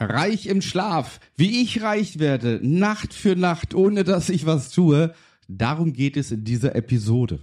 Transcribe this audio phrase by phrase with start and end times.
[0.00, 5.12] Reich im Schlaf, wie ich reich werde, Nacht für Nacht, ohne dass ich was tue,
[5.48, 7.40] darum geht es in dieser Episode.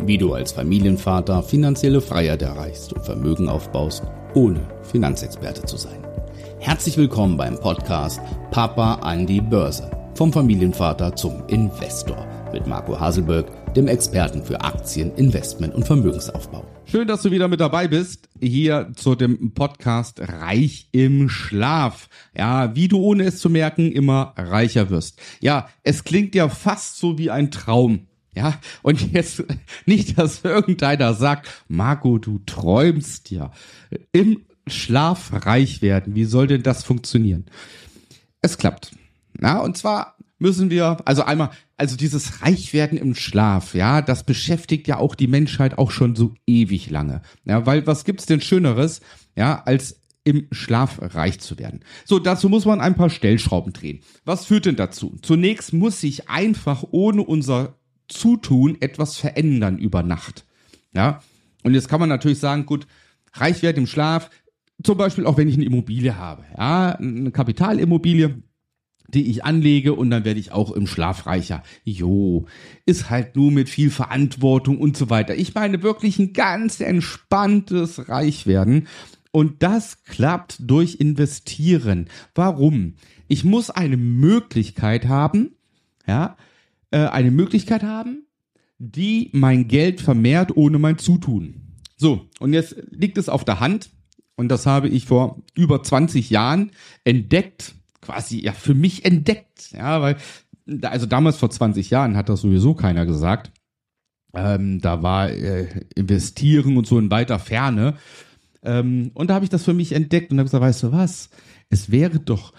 [0.00, 4.02] Wie du als Familienvater finanzielle Freiheit erreichst und Vermögen aufbaust,
[4.34, 6.06] ohne Finanzexperte zu sein.
[6.60, 8.20] Herzlich willkommen beim Podcast
[8.50, 9.90] Papa an die Börse.
[10.16, 16.57] Vom Familienvater zum Investor mit Marco Haselberg, dem Experten für Aktien, Investment und Vermögensaufbau.
[16.90, 22.08] Schön, dass du wieder mit dabei bist, hier zu dem Podcast Reich im Schlaf.
[22.34, 25.20] Ja, wie du ohne es zu merken immer reicher wirst.
[25.40, 28.06] Ja, es klingt ja fast so wie ein Traum.
[28.34, 29.44] Ja, und jetzt
[29.84, 33.52] nicht, dass irgendeiner sagt, Marco, du träumst ja.
[34.12, 36.14] Im Schlaf reich werden.
[36.14, 37.44] Wie soll denn das funktionieren?
[38.40, 38.92] Es klappt.
[39.34, 44.88] Na, und zwar müssen wir, also einmal, also dieses Reichwerden im Schlaf, ja, das beschäftigt
[44.88, 47.22] ja auch die Menschheit auch schon so ewig lange.
[47.44, 49.00] Ja, weil was gibt's denn Schöneres,
[49.36, 51.80] ja, als im Schlaf reich zu werden.
[52.04, 54.00] So, dazu muss man ein paar Stellschrauben drehen.
[54.26, 55.16] Was führt denn dazu?
[55.22, 60.44] Zunächst muss sich einfach ohne unser Zutun etwas verändern über Nacht.
[60.92, 61.22] Ja,
[61.62, 62.86] und jetzt kann man natürlich sagen, gut,
[63.32, 64.30] reich werden im Schlaf,
[64.82, 68.42] zum Beispiel auch wenn ich eine Immobilie habe, ja, eine Kapitalimmobilie,
[69.08, 71.62] die ich anlege und dann werde ich auch im Schlaf reicher.
[71.84, 72.46] Jo,
[72.86, 75.34] ist halt nur mit viel Verantwortung und so weiter.
[75.34, 78.86] Ich meine wirklich ein ganz entspanntes Reichwerden
[79.32, 82.08] und das klappt durch Investieren.
[82.34, 82.94] Warum?
[83.28, 85.56] Ich muss eine Möglichkeit haben,
[86.06, 86.36] ja,
[86.90, 88.26] äh, eine Möglichkeit haben,
[88.78, 91.62] die mein Geld vermehrt ohne mein Zutun.
[91.96, 93.90] So, und jetzt liegt es auf der Hand,
[94.36, 96.70] und das habe ich vor über 20 Jahren
[97.02, 97.74] entdeckt,
[98.08, 99.72] quasi ja für mich entdeckt.
[99.72, 100.16] Ja, weil,
[100.82, 103.52] also damals vor 20 Jahren hat das sowieso keiner gesagt.
[104.34, 107.96] Ähm, da war äh, Investieren und so in weiter Ferne.
[108.62, 111.28] Ähm, und da habe ich das für mich entdeckt und habe gesagt, weißt du was?
[111.68, 112.54] Es wäre doch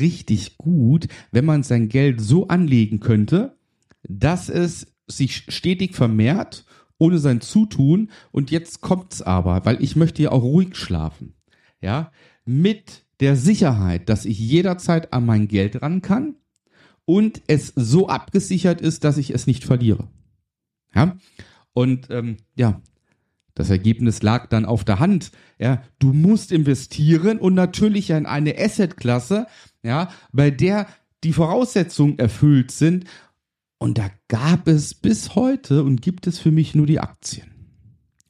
[0.00, 3.58] richtig gut, wenn man sein Geld so anlegen könnte,
[4.02, 6.64] dass es sich stetig vermehrt,
[6.98, 8.10] ohne sein Zutun.
[8.32, 11.34] Und jetzt kommt's aber, weil ich möchte ja auch ruhig schlafen.
[11.82, 12.12] Ja,
[12.46, 16.36] mit der Sicherheit, dass ich jederzeit an mein Geld ran kann
[17.04, 20.08] und es so abgesichert ist, dass ich es nicht verliere.
[20.94, 21.16] Ja,
[21.72, 22.80] und ähm, ja,
[23.54, 25.32] das Ergebnis lag dann auf der Hand.
[25.58, 29.46] Ja, du musst investieren und natürlich in eine Assetklasse,
[29.82, 30.86] ja, bei der
[31.24, 33.04] die Voraussetzungen erfüllt sind.
[33.78, 37.50] Und da gab es bis heute und gibt es für mich nur die Aktien.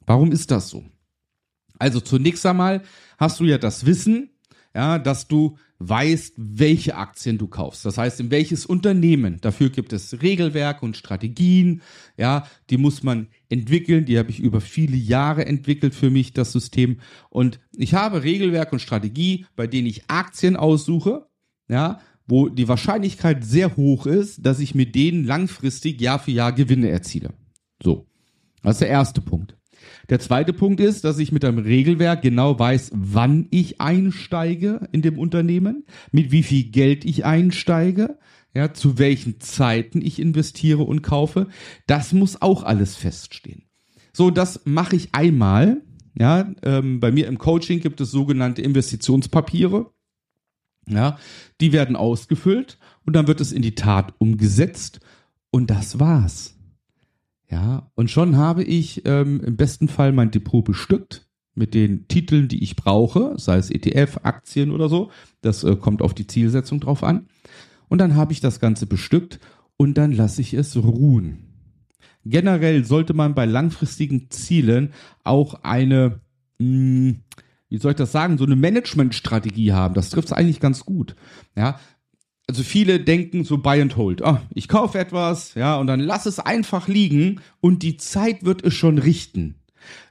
[0.05, 0.85] Warum ist das so?
[1.77, 2.81] Also zunächst einmal
[3.17, 4.29] hast du ja das Wissen,
[4.77, 7.83] ja, dass du weißt, welche Aktien du kaufst.
[7.83, 9.37] Das heißt, in welches Unternehmen.
[9.41, 11.81] Dafür gibt es Regelwerke und Strategien.
[12.15, 14.05] Ja, die muss man entwickeln.
[14.05, 16.99] Die habe ich über viele Jahre entwickelt für mich, das System.
[17.31, 21.25] Und ich habe Regelwerk und Strategie, bei denen ich Aktien aussuche.
[21.67, 26.53] Ja, wo die Wahrscheinlichkeit sehr hoch ist, dass ich mit denen langfristig Jahr für Jahr
[26.53, 27.33] Gewinne erziele.
[27.81, 28.05] So.
[28.61, 29.57] Das ist der erste Punkt.
[30.09, 35.01] Der zweite Punkt ist, dass ich mit einem Regelwerk genau weiß, wann ich einsteige in
[35.01, 38.17] dem Unternehmen, mit wie viel Geld ich einsteige,
[38.53, 41.47] ja, zu welchen Zeiten ich investiere und kaufe.
[41.85, 43.63] Das muss auch alles feststehen.
[44.13, 45.81] So, das mache ich einmal.
[46.17, 49.91] Ja, ähm, bei mir im Coaching gibt es sogenannte Investitionspapiere.
[50.89, 51.19] Ja,
[51.61, 55.01] die werden ausgefüllt und dann wird es in die Tat umgesetzt
[55.51, 56.56] und das war's.
[57.49, 62.47] Ja, und schon habe ich ähm, im besten Fall mein Depot bestückt mit den Titeln,
[62.47, 65.11] die ich brauche, sei es ETF, Aktien oder so.
[65.41, 67.27] Das äh, kommt auf die Zielsetzung drauf an.
[67.87, 69.39] Und dann habe ich das Ganze bestückt
[69.77, 71.47] und dann lasse ich es ruhen.
[72.25, 74.93] Generell sollte man bei langfristigen Zielen
[75.23, 76.19] auch eine,
[76.59, 77.23] mh, hm,
[77.69, 79.93] wie soll ich das sagen, so eine Managementstrategie haben.
[79.93, 81.15] Das trifft es eigentlich ganz gut.
[81.55, 81.79] Ja,
[82.47, 84.23] also viele denken so buy and hold.
[84.23, 88.63] Ah, ich kaufe etwas, ja, und dann lass es einfach liegen und die Zeit wird
[88.63, 89.55] es schon richten.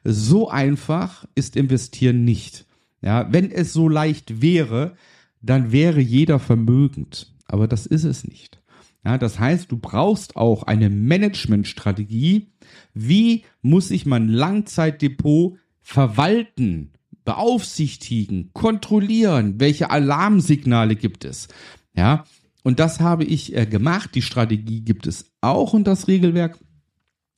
[0.05, 2.67] So einfach ist investieren nicht.
[3.03, 4.97] Ja, wenn es so leicht wäre,
[5.41, 7.35] dann wäre jeder vermögend.
[7.47, 8.61] Aber das ist es nicht.
[9.05, 12.49] Ja, das heißt, du brauchst auch eine Managementstrategie.
[12.93, 16.93] Wie muss ich mein Langzeitdepot verwalten,
[17.25, 19.61] beaufsichtigen, kontrollieren?
[19.61, 21.49] Welche Alarmsignale gibt es?
[21.97, 22.25] Ja,
[22.63, 24.15] und das habe ich äh, gemacht.
[24.15, 26.59] Die Strategie gibt es auch und das Regelwerk.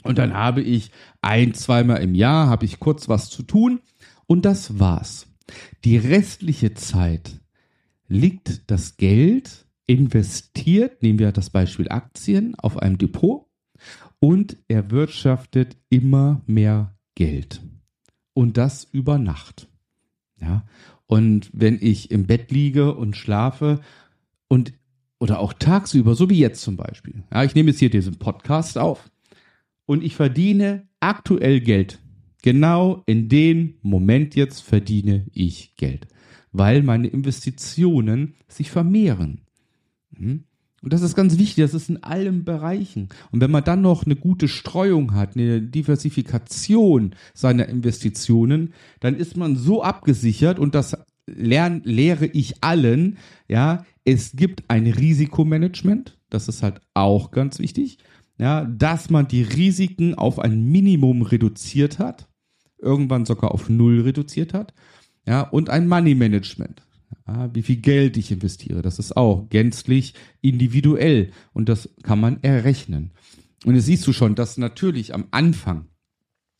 [0.02, 0.90] Und dann habe ich
[1.22, 3.80] ein, zweimal im Jahr habe ich kurz was zu tun
[4.26, 5.26] und das war's.
[5.84, 7.40] Die restliche Zeit
[8.06, 13.46] liegt das Geld investiert, nehmen wir das Beispiel Aktien, auf einem Depot
[14.20, 17.62] und erwirtschaftet immer mehr Geld.
[18.34, 19.68] Und das über Nacht.
[20.40, 20.64] Ja.
[21.06, 23.80] Und wenn ich im Bett liege und schlafe
[24.48, 24.72] und
[25.20, 27.24] oder auch tagsüber, so wie jetzt zum Beispiel.
[27.32, 29.10] Ja, ich nehme jetzt hier diesen Podcast auf
[29.86, 31.98] und ich verdiene aktuell Geld.
[32.42, 36.06] Genau in dem Moment jetzt verdiene ich Geld,
[36.52, 39.40] weil meine Investitionen sich vermehren.
[40.16, 40.44] Hm?
[40.80, 43.08] Und das ist ganz wichtig, das ist in allen Bereichen.
[43.32, 49.36] Und wenn man dann noch eine gute Streuung hat, eine Diversifikation seiner Investitionen, dann ist
[49.36, 50.96] man so abgesichert und das
[51.36, 57.98] lern, lehre ich allen, ja, es gibt ein Risikomanagement, das ist halt auch ganz wichtig,
[58.38, 62.28] ja, dass man die Risiken auf ein Minimum reduziert hat,
[62.78, 64.72] irgendwann sogar auf Null reduziert hat,
[65.26, 66.82] ja, und ein Money Management.
[67.26, 72.42] Ja, wie viel Geld ich investiere, das ist auch gänzlich individuell und das kann man
[72.42, 73.10] errechnen.
[73.64, 75.86] Und jetzt siehst du schon, dass natürlich am Anfang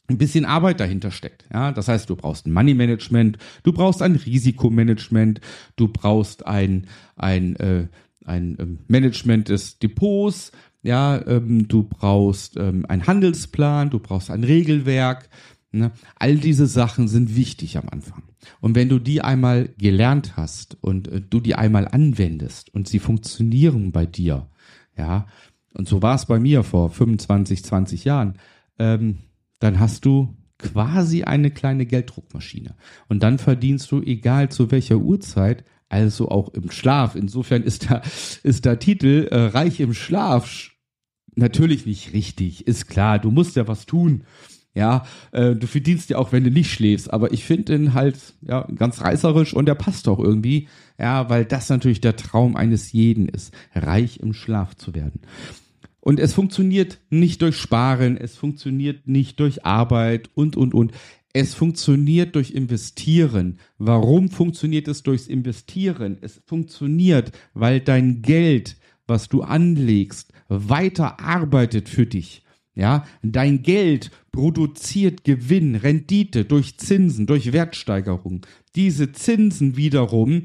[0.09, 1.45] ein bisschen Arbeit dahinter steckt.
[1.53, 5.41] Ja, das heißt, du brauchst ein Money Management, du brauchst ein Risikomanagement,
[5.77, 7.87] du brauchst ein ein äh,
[8.25, 10.53] ein ähm, Management des Depots,
[10.83, 15.29] ja, ähm, du brauchst ähm, einen Handelsplan, du brauchst ein Regelwerk.
[15.71, 15.91] Ne?
[16.17, 18.23] All diese Sachen sind wichtig am Anfang.
[18.61, 22.99] Und wenn du die einmal gelernt hast und äh, du die einmal anwendest und sie
[22.99, 24.49] funktionieren bei dir,
[24.97, 25.27] ja,
[25.75, 28.35] und so war es bei mir vor 25, 20 Jahren,
[28.79, 29.19] ähm,
[29.59, 32.75] dann hast du quasi eine kleine Gelddruckmaschine.
[33.09, 37.15] Und dann verdienst du, egal zu welcher Uhrzeit, also auch im Schlaf.
[37.15, 38.03] Insofern ist der,
[38.43, 40.71] ist der Titel äh, Reich im Schlaf
[41.35, 42.67] natürlich nicht richtig.
[42.67, 44.25] Ist klar, du musst ja was tun.
[44.75, 47.13] Ja, äh, du verdienst ja auch, wenn du nicht schläfst.
[47.13, 50.69] Aber ich finde ihn halt ja ganz reißerisch und der passt auch irgendwie.
[50.99, 55.23] Ja, weil das natürlich der Traum eines jeden ist, reich im Schlaf zu werden.
[56.01, 60.93] Und es funktioniert nicht durch Sparen, es funktioniert nicht durch Arbeit und, und, und.
[61.33, 63.59] Es funktioniert durch Investieren.
[63.77, 66.19] Warum funktioniert es durchs Investieren?
[66.21, 72.43] Es funktioniert, weil dein Geld, was du anlegst, weiter arbeitet für dich.
[72.75, 78.47] Ja, dein Geld produziert Gewinn, Rendite durch Zinsen, durch Wertsteigerung.
[78.77, 80.45] Diese Zinsen wiederum,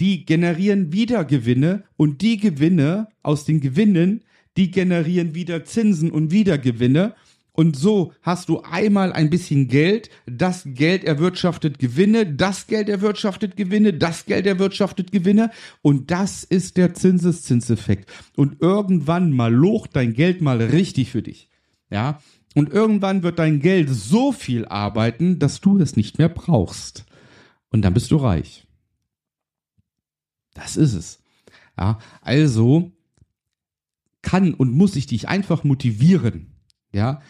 [0.00, 4.24] die generieren wieder Gewinne und die Gewinne aus den Gewinnen,
[4.56, 7.14] die generieren wieder Zinsen und wieder Gewinne.
[7.52, 13.56] Und so hast du einmal ein bisschen Geld, das Geld erwirtschaftet Gewinne, das Geld erwirtschaftet
[13.56, 15.50] Gewinne, das Geld erwirtschaftet Gewinne
[15.82, 18.10] und das ist der Zinseszinseffekt.
[18.36, 21.48] Und irgendwann mal locht dein Geld mal richtig für dich.
[21.90, 22.20] Ja?
[22.54, 27.04] Und irgendwann wird dein Geld so viel arbeiten, dass du es nicht mehr brauchst.
[27.70, 28.66] Und dann bist du reich.
[30.54, 31.20] Das ist es.
[31.78, 32.92] Ja, also
[34.30, 36.54] kann und muss ich dich einfach motivieren,
[36.92, 37.20] ja,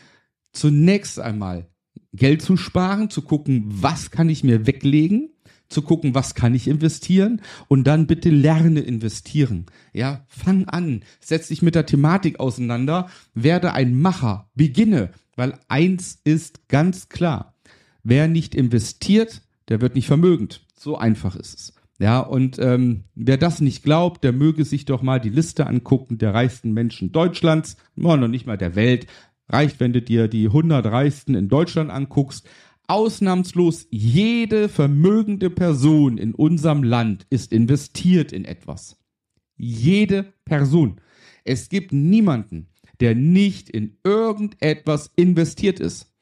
[0.52, 1.70] zunächst einmal
[2.12, 5.30] Geld zu sparen, zu gucken, was kann ich mir weglegen,
[5.70, 9.64] zu gucken, was kann ich investieren und dann bitte lerne investieren.
[9.94, 16.20] Ja, fang an, setz dich mit der Thematik auseinander, werde ein Macher, beginne, weil eins
[16.24, 17.54] ist ganz klar.
[18.02, 20.66] Wer nicht investiert, der wird nicht vermögend.
[20.78, 21.79] So einfach ist es.
[22.00, 26.16] Ja, und ähm, wer das nicht glaubt, der möge sich doch mal die Liste angucken
[26.16, 29.06] der reichsten Menschen Deutschlands, oh, noch nicht mal der Welt.
[29.50, 32.48] Reicht, wenn du dir die 100 reichsten in Deutschland anguckst.
[32.86, 38.96] Ausnahmslos jede vermögende Person in unserem Land ist investiert in etwas.
[39.58, 41.02] Jede Person.
[41.44, 42.68] Es gibt niemanden,
[43.00, 46.14] der nicht in irgendetwas investiert ist.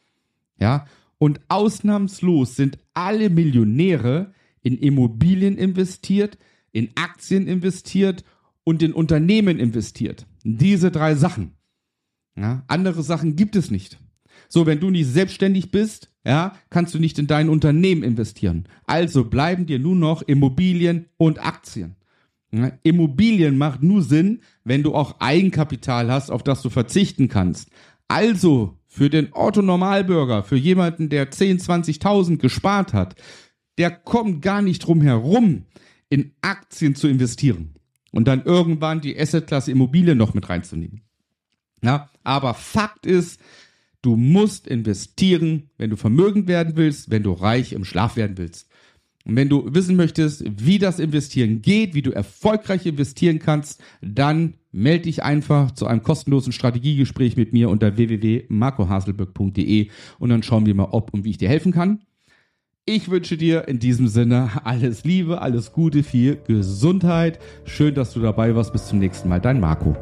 [0.59, 0.87] Ja,
[1.19, 4.33] und ausnahmslos sind alle Millionäre
[4.63, 6.39] in Immobilien investiert,
[6.73, 8.25] in Aktien investiert
[8.65, 10.27] und in Unternehmen investiert.
[10.45, 11.53] Diese drei Sachen.
[12.37, 13.99] Ja, andere Sachen gibt es nicht.
[14.49, 18.69] So, wenn du nicht selbstständig bist, ja, kannst du nicht in dein Unternehmen investieren.
[18.87, 21.97] Also bleiben dir nur noch Immobilien und Aktien.
[22.51, 27.71] Ja, Immobilien macht nur Sinn, wenn du auch Eigenkapital hast, auf das du verzichten kannst.
[28.09, 33.17] Also für den Otto Normalbürger, für jemanden, der 10, 20.000 gespart hat,
[33.79, 35.65] der kommt gar nicht drum herum,
[36.11, 37.75] in Aktien zu investieren
[38.13, 41.03] und dann irgendwann die Assetklasse Immobilie noch mit reinzunehmen.
[41.83, 43.41] Ja, aber Fakt ist,
[44.03, 48.69] du musst investieren, wenn du vermögend werden willst, wenn du reich im Schlaf werden willst.
[49.25, 54.55] Und wenn du wissen möchtest, wie das Investieren geht, wie du erfolgreich investieren kannst, dann
[54.73, 60.75] melde dich einfach zu einem kostenlosen Strategiegespräch mit mir unter www.marcohaselberg.de und dann schauen wir
[60.75, 62.01] mal, ob und wie ich dir helfen kann.
[62.91, 67.39] Ich wünsche dir in diesem Sinne alles Liebe, alles Gute, viel Gesundheit.
[67.67, 68.73] Schön, dass du dabei warst.
[68.73, 69.43] Bis zum nächsten Mal.
[69.43, 69.95] Dein Marco.